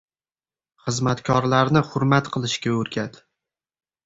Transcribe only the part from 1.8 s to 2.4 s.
hurmat